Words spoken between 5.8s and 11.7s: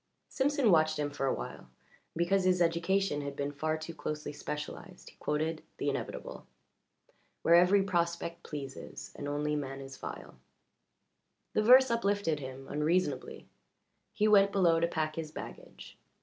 inevitable: "Where every prospect pleases, And only man is vile" The